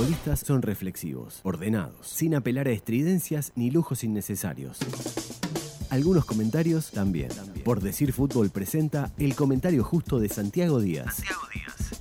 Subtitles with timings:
[0.00, 4.78] futbolistas son reflexivos, ordenados, sin apelar a estridencias ni lujos innecesarios.
[5.90, 7.28] Algunos comentarios también.
[7.64, 11.16] Por decir fútbol presenta el comentario justo de Santiago Díaz.
[11.16, 12.00] Santiago Díaz.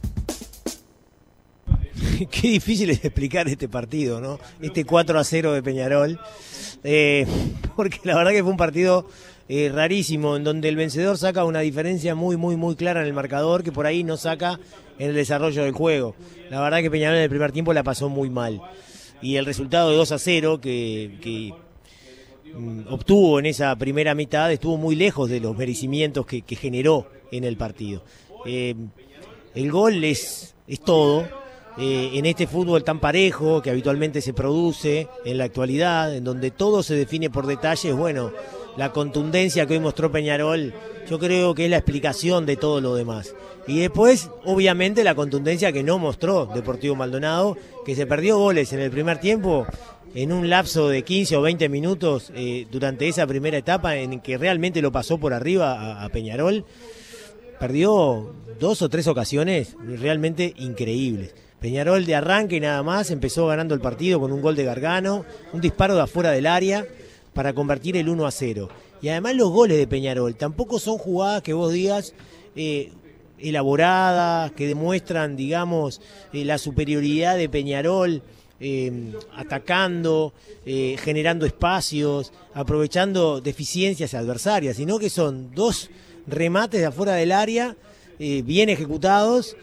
[2.32, 4.40] Qué difícil es explicar este partido, ¿no?
[4.62, 6.18] Este 4 a 0 de Peñarol.
[6.86, 7.28] Eh,
[7.76, 9.10] porque la verdad que fue un partido
[9.52, 13.14] eh, rarísimo, en donde el vencedor saca una diferencia muy, muy, muy clara en el
[13.14, 14.60] marcador, que por ahí no saca
[15.00, 16.16] en el desarrollo del juego.
[16.52, 18.62] La verdad que Peñarol en el primer tiempo la pasó muy mal.
[19.24, 21.52] Y el resultado de 2 a 0, que,
[22.54, 27.44] mm, obtuvo en esa primera mitad, estuvo muy lejos de los merecimientos que, generó en
[27.44, 28.04] el partido.
[28.46, 28.76] Eh,
[29.56, 31.26] el gol es, es todo
[31.82, 36.52] eh, en este fútbol tan parejo que habitualmente se produce en la actualidad, en donde
[36.52, 38.32] todo se define por detalles, bueno,
[38.80, 40.74] la contundencia que hoy mostró Peñarol,
[41.10, 43.36] yo creo que es la explicación de todo lo demás.
[43.68, 48.80] Y después, obviamente, la contundencia que no mostró Deportivo Maldonado, que se perdió goles en
[48.80, 49.68] el primer tiempo
[50.16, 54.38] en un lapso de 15 o 20 minutos eh, durante esa primera etapa en que
[54.38, 56.64] realmente lo pasó por arriba a Peñarol.
[57.60, 61.36] Perdió dos o tres ocasiones realmente increíbles.
[61.60, 65.26] Peñarol de arranque y nada más empezó ganando el partido con un gol de Gargano,
[65.52, 66.88] un disparo de afuera del área
[67.40, 68.68] para convertir el 1 a 0.
[69.02, 72.14] Y además los goles de Peñarol tampoco son jugadas que vos digas
[72.54, 72.92] eh,
[73.38, 76.02] elaboradas, que demuestran, digamos,
[76.34, 78.22] eh, la superioridad de Peñarol.
[78.60, 80.34] Eh, atacando,
[80.66, 85.90] generando espacios, aprovechando deficiencias adversarias, sino que son dos
[86.28, 87.78] remates de afuera del área,
[88.18, 89.56] bien ejecutados,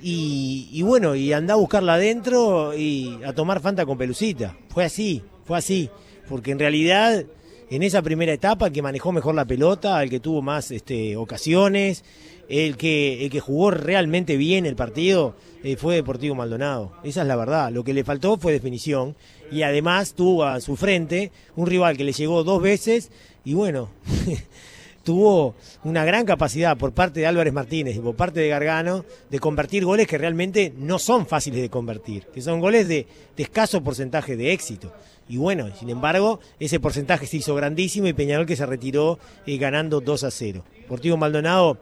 [0.00, 4.56] y, bueno, y anda a buscarla adentro y a tomar Fanta con pelucita.
[4.68, 5.88] Fue así, fue así.
[6.32, 7.26] Porque en realidad,
[7.68, 11.14] en esa primera etapa, el que manejó mejor la pelota, el que tuvo más este,
[11.14, 12.04] ocasiones,
[12.48, 16.94] el que, el que jugó realmente bien el partido, eh, fue Deportivo Maldonado.
[17.04, 17.70] Esa es la verdad.
[17.70, 19.14] Lo que le faltó fue definición.
[19.50, 23.10] Y además tuvo a su frente un rival que le llegó dos veces.
[23.44, 23.90] Y bueno.
[25.02, 25.54] tuvo
[25.84, 29.84] una gran capacidad por parte de Álvarez Martínez y por parte de Gargano de convertir
[29.84, 33.06] goles que realmente no son fáciles de convertir, que son goles de,
[33.36, 34.92] escaso porcentaje de éxito.
[35.28, 39.56] Y bueno, sin embargo, ese porcentaje se hizo grandísimo y Peñarol que se retiró eh,
[39.56, 40.64] ganando 2 a 0.
[40.88, 41.78] Portivo Maldonado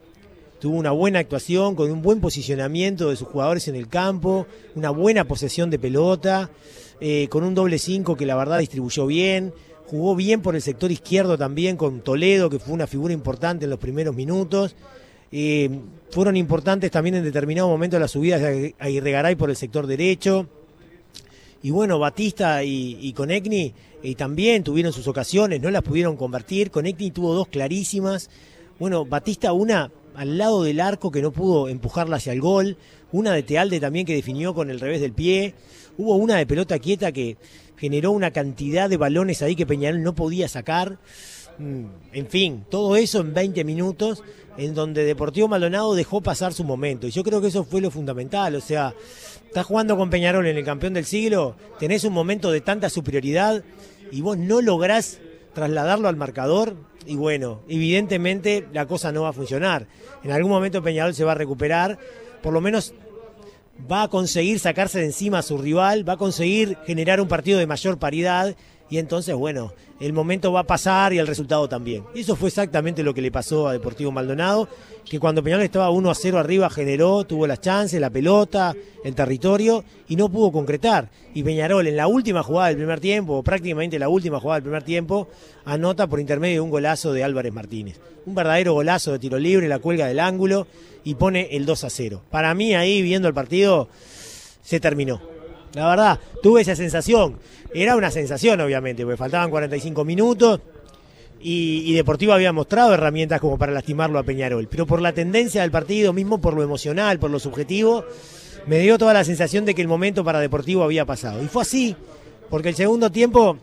[0.61, 4.91] tuvo una buena actuación, con un buen posicionamiento de sus jugadores en el campo, una
[4.91, 6.51] buena posesión de pelota,
[7.01, 9.55] eh, con un doble 5 que la verdad distribuyó bien,
[9.91, 13.71] jugó bien por el sector izquierdo también con Toledo, que fue una figura importante en
[13.71, 14.77] los primeros minutos.
[15.33, 15.69] Eh,
[16.11, 20.47] fueron importantes también en determinado momento las subidas de Aguirregaray por el sector derecho.
[21.65, 23.75] Y bueno, Batista y, y Conecni
[24.05, 26.71] eh, también tuvieron sus ocasiones, no las pudieron convertir.
[26.71, 28.31] Conecni tuvo dos clarísimas.
[28.79, 32.77] Bueno, Batista una al lado del arco que no pudo empujarla hacia el gol.
[33.11, 35.55] Una de Tealde también que definió con el revés del pie.
[35.97, 37.39] Hubo una de pelota quieta que
[37.79, 40.99] generó una cantidad de balones ahí que Peñarol no podía sacar.
[41.57, 44.23] Mm, en fin, todo eso en 20 minutos,
[44.59, 47.07] en donde Deportivo Maldonado dejó pasar su momento.
[47.07, 48.55] Y yo creo que eso fue lo fundamental.
[48.57, 48.95] O sea,
[49.47, 53.65] estás jugando con Peñarol en el campeón del siglo, tenés un momento de tanta superioridad
[54.13, 55.19] y vos no lográs
[55.55, 56.90] trasladarlo al marcador.
[57.07, 59.87] Y bueno, evidentemente la cosa no va a funcionar.
[60.23, 61.99] En algún momento Peñarol se va a recuperar.
[62.43, 62.95] Por lo menos
[63.91, 67.59] va a conseguir sacarse de encima a su rival, va a conseguir generar un partido
[67.59, 68.55] de mayor paridad
[68.91, 72.03] y entonces, bueno, el momento va a pasar y el resultado también.
[72.13, 74.69] Eso fue exactamente lo que le pasó a Deportivo Maldonado,
[75.09, 78.75] que cuando Peñarol estaba 1 a 0 arriba generó, tuvo las chances, la pelota,
[79.05, 81.09] el territorio y no pudo concretar.
[81.35, 84.65] Y Peñarol en la última jugada del primer tiempo, o prácticamente la última jugada del
[84.65, 85.29] primer tiempo,
[85.65, 88.01] anota por intermedio de un golazo de Álvarez Martínez.
[88.27, 90.67] Un verdadero golazo de tiro libre, la cuelga del ángulo
[91.05, 92.23] y pone el 2 a 0.
[92.29, 93.89] Para mí ahí viendo el partido
[94.63, 95.30] se terminó.
[95.75, 97.37] La verdad, tuve esa sensación.
[97.73, 100.61] Era una sensación, obviamente, porque faltaban 45 minutos
[101.43, 104.69] y, Deportivo había mostrado herramientas como para lastimarlo a Peñarol.
[104.69, 108.05] Pero por la tendencia del partido, mismo por lo emocional, por lo subjetivo,
[108.67, 111.43] me dio toda la sensación de que el momento para Deportivo había pasado.
[111.43, 111.97] Y fue así,
[112.51, 113.57] porque el segundo tiempo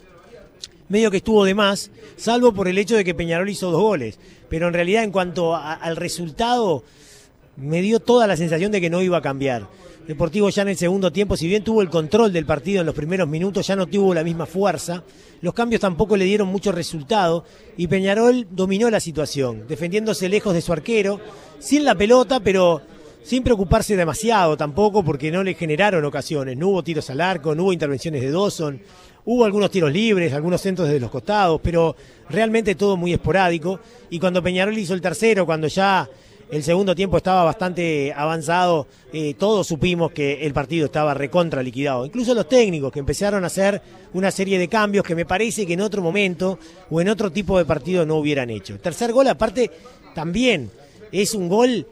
[0.90, 4.18] medio que estuvo de más, salvo por el hecho de que Peñarol hizo dos goles.
[4.50, 6.84] Pero en realidad, en cuanto al resultado,
[7.58, 9.68] me dio toda la sensación de que no iba a cambiar.
[10.08, 12.96] Deportivo ya en el segundo tiempo, si bien tuvo el control del partido en los
[12.96, 15.04] primeros minutos, ya no tuvo la misma fuerza.
[15.42, 17.44] Los cambios tampoco le dieron mucho resultado
[17.76, 21.20] y Peñarol dominó la situación, defendiéndose lejos de su arquero,
[21.60, 22.82] sin la pelota, pero
[23.22, 26.56] sin preocuparse demasiado tampoco porque no le generaron ocasiones.
[26.56, 28.82] No hubo tiros al arco, no hubo intervenciones de Dawson,
[29.26, 31.98] hubo algunos tiros libres, algunos centros desde los costados, pero
[32.30, 33.82] realmente todo muy esporádico.
[34.10, 36.10] Y cuando Peñarol hizo el tercero, cuando ya
[36.50, 42.06] el segundo tiempo estaba bastante avanzado, eh, todos supimos que el partido estaba recontra liquidado.
[42.06, 43.82] Incluso los técnicos que empezaron a hacer
[44.14, 46.58] una serie de cambios que me parece que en otro momento
[46.90, 48.80] o en otro tipo de partido no hubieran hecho.
[48.80, 49.72] tercer gol, aparte,
[50.16, 50.72] también
[51.12, 51.86] es un gol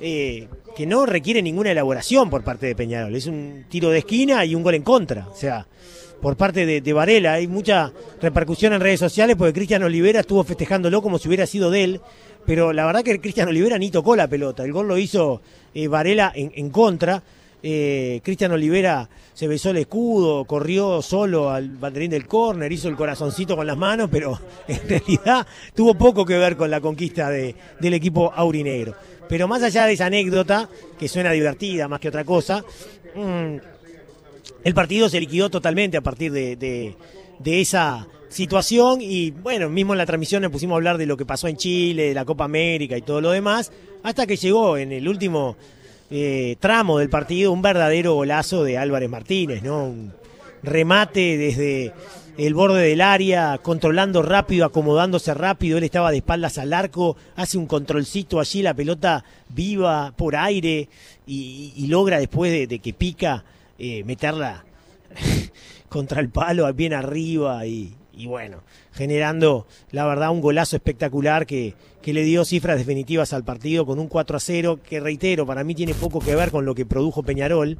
[0.00, 3.14] eh, que no requiere ninguna elaboración por parte de Peñarol.
[3.14, 5.26] Es un tiro de esquina y un gol en contra.
[5.28, 5.66] O sea,
[6.20, 7.34] por parte de, Varela.
[7.34, 11.70] Hay mucha repercusión en redes sociales porque Cristian Olivera estuvo festejándolo como si hubiera sido
[11.70, 12.00] de él.
[12.46, 14.62] Pero la verdad que Cristian Olivera ni tocó la pelota.
[14.62, 15.42] El gol lo hizo
[15.74, 17.22] eh, Varela en, contra.
[17.62, 22.94] Eh, Cristian Olivera se besó el escudo, corrió solo al banderín del córner, hizo el
[22.94, 24.38] corazoncito con las manos, pero
[24.68, 28.94] en realidad tuvo poco que ver con la conquista del equipo aurinegro.
[29.28, 32.64] Pero más allá de esa anécdota, que suena divertida más que otra cosa,
[33.16, 33.56] mm,
[34.62, 36.30] el partido se liquidó totalmente a partir
[37.38, 41.16] de, esa situación y bueno, mismo en la transmisión nos pusimos a hablar de lo
[41.16, 43.72] que pasó en Chile, de la Copa América y todo lo demás,
[44.02, 45.56] hasta que llegó en el último
[46.10, 49.86] eh, tramo del partido un verdadero golazo de Álvarez Martínez, ¿no?
[49.86, 50.12] Un
[50.62, 51.92] remate desde
[52.38, 57.56] el borde del área, controlando rápido, acomodándose rápido, él estaba de espaldas al arco, hace
[57.56, 60.88] un controlcito allí, la pelota viva por aire
[61.26, 63.44] y, logra después de, que pica
[63.78, 64.64] eh, meterla
[65.88, 67.94] contra el palo bien arriba y,
[68.26, 68.62] bueno,
[68.92, 73.98] generando la verdad un golazo espectacular que, que le dio cifras definitivas al partido con
[73.98, 76.86] un 4 a 0 que reitero, para mí tiene poco que ver con lo que
[76.86, 77.78] produjo Peñarol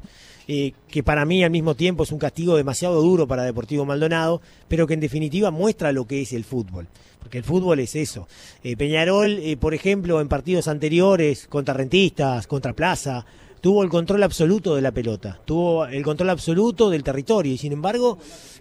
[0.49, 4.41] eh, que para mí al mismo tiempo es un castigo demasiado duro para Deportivo Maldonado,
[4.69, 6.87] pero que en definitiva muestra lo que es el fútbol.
[7.19, 8.27] Porque el fútbol es eso.
[8.63, 13.25] Eh, Peñarol, eh, por ejemplo, en partidos anteriores, contra Rentistas, contra Plaza,
[13.67, 17.73] tuvo el control absoluto de la pelota, tuvo el control absoluto del territorio y sin
[17.73, 18.17] embargo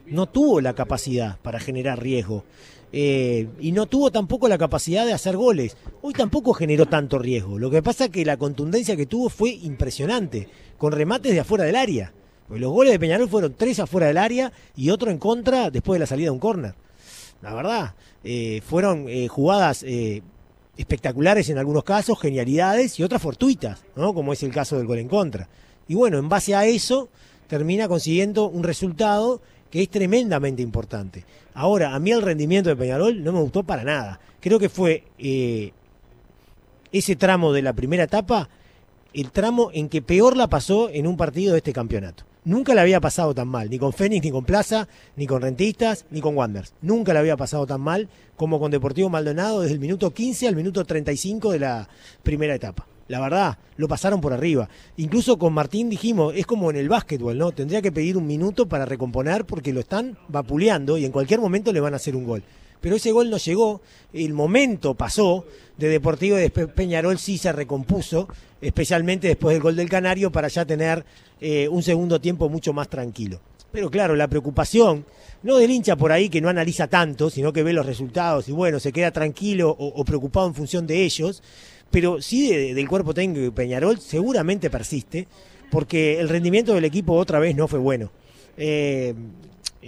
[0.08, 2.42] no tuvo la capacidad para generar riesgo.
[2.90, 5.76] y no tuvo tampoco la capacidad de hacer goles.
[6.02, 7.56] Hoy tampoco generó tanto riesgo.
[7.56, 11.62] Lo que pasa es que la contundencia que tuvo fue impresionante con remates de afuera
[11.62, 12.12] del área.
[12.50, 16.00] Los goles de Peñarol fueron tres afuera del área y otro en contra después de
[16.00, 16.74] la salida de un córner.
[17.42, 17.94] La verdad,
[18.24, 20.22] eh, fueron eh, jugadas eh,
[20.76, 24.14] espectaculares en algunos casos, genialidades y otras fortuitas, ¿no?
[24.14, 25.48] como es el caso del gol en contra.
[25.88, 27.08] Y bueno, en base a eso
[27.46, 29.40] termina consiguiendo un resultado
[29.70, 31.24] que es tremendamente importante.
[31.54, 34.20] Ahora, a mí el rendimiento de Peñarol no me gustó para nada.
[34.40, 35.04] Creo que fue
[36.92, 38.48] ese tramo de la primera etapa
[39.14, 42.24] el tramo en que peor la pasó en un partido de este campeonato.
[42.46, 46.06] Nunca la había pasado tan mal, ni con Fénix, ni con Plaza, ni con Rentistas,
[46.12, 46.74] ni con Wanderers.
[46.80, 50.54] Nunca la había pasado tan mal como con Deportivo Maldonado desde el minuto 15 al
[50.54, 51.88] minuto 35 de la
[52.22, 52.86] primera etapa.
[53.08, 54.68] La verdad, lo pasaron por arriba.
[54.96, 57.50] Incluso con Martín dijimos, es como en el básquetbol, ¿no?
[57.50, 61.72] Tendría que pedir un minuto para recomponer porque lo están vapuleando y en cualquier momento
[61.72, 62.44] le van a hacer un gol
[62.86, 63.80] pero ese gol no llegó,
[64.12, 65.44] el momento pasó,
[65.76, 68.28] de Deportivo de Peñarol sí se recompuso,
[68.60, 71.04] especialmente después del gol del Canario, para ya tener
[71.40, 73.40] eh, un segundo tiempo mucho más tranquilo.
[73.72, 75.04] Pero claro, la preocupación,
[75.42, 78.52] no del hincha por ahí que no analiza tanto, sino que ve los resultados y
[78.52, 81.42] bueno, se queda tranquilo o, preocupado en función de ellos,
[81.90, 85.26] pero sí del cuerpo técnico de Peñarol seguramente persiste,
[85.72, 88.12] porque el rendimiento del equipo otra vez no fue bueno.
[88.56, 89.12] Eh,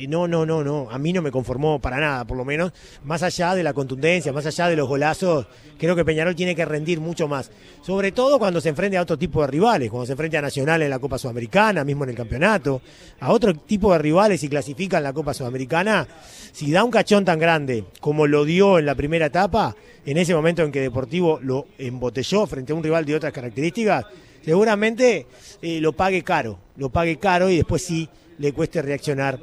[0.06, 0.88] no, no, no, no.
[0.90, 2.72] A mí no me conformó para nada, por lo menos.
[3.04, 5.46] Más allá de la contundencia, más allá de los golazos,
[5.78, 7.50] creo que Peñarol tiene que rendir mucho más.
[7.82, 10.82] Sobre todo cuando se enfrenta a otro tipo de rivales, cuando se enfrenta a Nacional
[10.82, 12.82] en la Copa Sudamericana, mismo en el campeonato,
[13.20, 16.06] a otro tipo de rivales y clasifica en la Copa Sudamericana.
[16.52, 19.74] Si da un cachón tan grande como lo dio en la primera etapa,
[20.04, 24.06] en ese momento en que Deportivo lo embotelló frente a un rival de otras características,
[24.44, 25.26] seguramente
[25.60, 29.38] eh, lo pague caro, lo pague caro y después sí le cueste reaccionar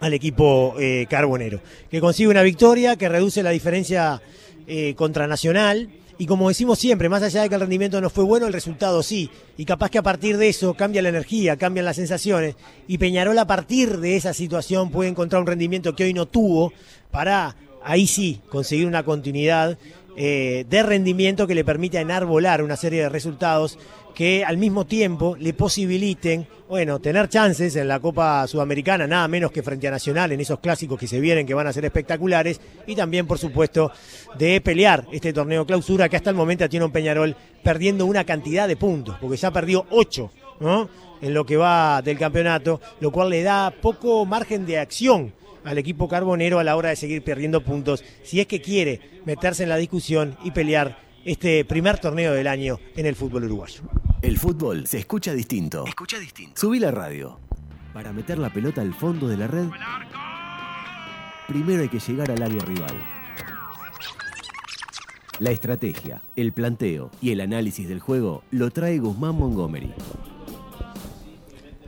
[0.00, 4.20] al equipo eh, carbonero, que consigue una victoria, que reduce la diferencia
[4.66, 5.88] eh, contra Nacional.
[6.18, 9.02] Y como decimos siempre, más allá de que el rendimiento no fue bueno, el resultado
[9.02, 9.30] sí.
[9.56, 12.56] Y capaz que a partir de eso cambia la energía, cambian las sensaciones.
[12.86, 16.74] Y Peñarol a partir de esa situación puede encontrar un rendimiento que hoy no tuvo
[17.10, 19.78] para ahí sí conseguir una continuidad
[20.16, 23.78] eh, de rendimiento que le permita enarbolar una serie de resultados
[24.14, 29.50] que al mismo tiempo le posibiliten, bueno, tener chances en la Copa Sudamericana, nada menos
[29.50, 32.60] que frente a Nacional, en esos clásicos que se vienen, que van a ser espectaculares,
[32.86, 33.90] y también, por supuesto,
[34.38, 38.68] de pelear este torneo clausura, que hasta el momento tiene un Peñarol perdiendo una cantidad
[38.68, 40.88] de puntos, porque ya perdió ocho, ¿no?
[41.20, 45.78] En lo que va del campeonato, lo cual le da poco margen de acción al
[45.78, 49.68] equipo carbonero a la hora de seguir perdiendo puntos, si es que quiere meterse en
[49.68, 53.82] la discusión y pelear este primer torneo del año en el fútbol uruguayo.
[54.22, 55.86] El fútbol se escucha distinto.
[55.86, 56.60] Escucha distinto.
[56.60, 57.38] Subí la radio.
[57.94, 59.66] Para meter la pelota al fondo de la red,
[61.48, 62.94] primero hay que llegar al área rival.
[65.38, 69.94] La estrategia, el planteo y el análisis del juego lo trae Guzmán Montgomery.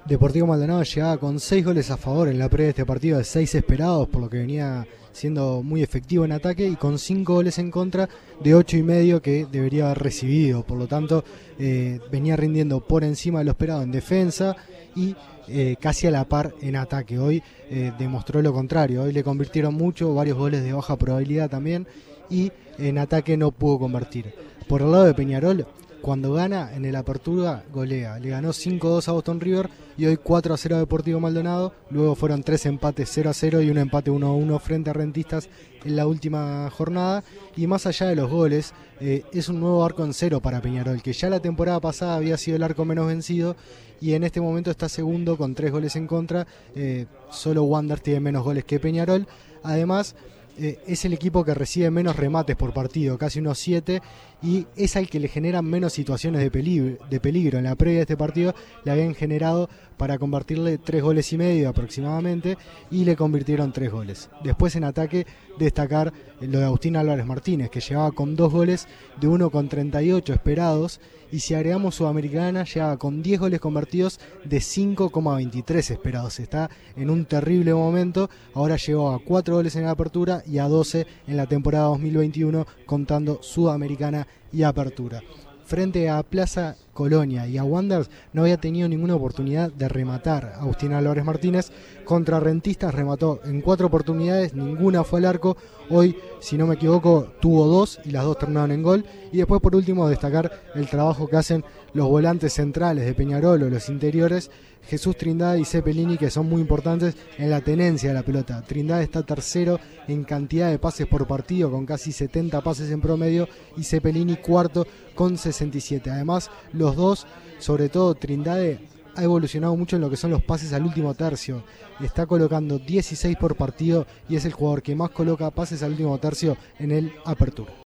[0.07, 3.25] Deportivo Maldonado llegaba con 6 goles a favor en la previa de este partido, de
[3.25, 7.59] 6 esperados, por lo que venía siendo muy efectivo en ataque, y con 5 goles
[7.59, 8.09] en contra
[8.43, 10.65] de 8 y medio que debería haber recibido.
[10.65, 11.25] Por lo tanto,
[11.59, 14.57] eh, venía rindiendo por encima de lo esperado en defensa
[14.97, 15.15] y
[15.49, 17.19] eh, casi a la par en ataque.
[17.19, 21.87] Hoy eh, demostró lo contrario, hoy le convirtieron mucho, varios goles de baja probabilidad también,
[22.31, 24.35] y en ataque no pudo convertir.
[24.69, 25.67] Por el lado de Peñarol,
[26.03, 28.19] cuando gana en el Apertura, golea.
[28.19, 31.73] Le ganó 5-2 a Boston River y hoy 4-0 a Deportivo Maldonado.
[31.91, 35.49] Luego fueron tres empates 0-0 y un empate 1-1 frente a Rentistas
[35.85, 37.23] en la última jornada.
[37.57, 41.03] Y más allá de los goles, eh, es un nuevo arco en cero para Peñarol,
[41.03, 43.57] que ya la temporada pasada había sido el arco menos vencido
[44.01, 46.49] y en este momento está segundo con tres goles en contra.
[46.75, 49.29] Eh, solo Wander tiene menos goles que Peñarol.
[49.63, 50.17] Además,
[50.59, 54.03] eh, es el equipo que recibe menos remates por partido, casi unos 7,
[54.43, 57.59] y es al que le generan menos situaciones de peligro, de peligro.
[57.59, 58.55] En la previa de este partido
[58.85, 59.69] le habían generado
[60.03, 62.59] para convertirle tres goles y medio aproximadamente
[62.91, 64.31] y le convirtieron tres goles.
[64.43, 65.29] Después en ataque
[65.61, 68.89] destacar lo de Agustín Álvarez Martínez, que llevaba con dos goles
[69.21, 74.57] de uno con 38 esperados y si agregamos Sudamericana lleva con 10 goles convertidos de
[74.57, 76.41] 5,23 esperados.
[76.41, 78.29] Está en un terrible momento.
[78.55, 83.41] Ahora llegó a 4 goles en apertura y a 12 en la temporada 2021 contando
[83.41, 85.23] Sudamericana y Apertura
[85.65, 90.55] frente a Plaza Colonia y a Wanderers no había tenido ninguna oportunidad de rematar.
[90.61, 91.71] Agustín Álvarez Martínez
[92.05, 95.57] contra Rentistas remató en cuatro oportunidades, ninguna fue al arco.
[95.91, 99.05] Hoy, si no me equivoco, tuvo dos y las dos terminaron en gol.
[99.33, 101.65] Y después, por último, destacar el trabajo que hacen
[101.95, 104.51] los volantes centrales de Peñarol o los interiores
[104.87, 108.63] Jesús Trindade y Cepelini, que son muy importantes en la tenencia de la pelota.
[108.63, 113.49] Trindade está tercero en cantidad de pases por partido, con casi 70 pases en promedio,
[113.77, 116.11] y Cepelini cuarto con 67.
[116.11, 117.27] Además, los dos,
[117.59, 118.81] sobre todo Trindade,
[119.15, 121.65] ha evolucionado mucho en lo que son los pases al último tercio.
[122.01, 126.19] Está colocando 16 por partido y es el jugador que más coloca pases al último
[126.19, 127.73] tercio en el Apertura.